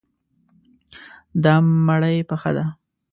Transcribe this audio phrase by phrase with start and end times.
[1.43, 1.53] دا
[1.87, 2.65] مړی پخه دی.